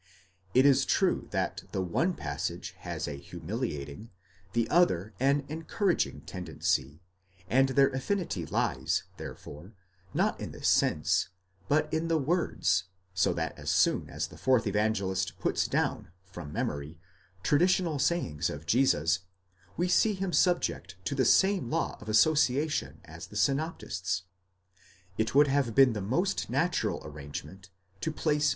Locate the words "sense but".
10.63-11.87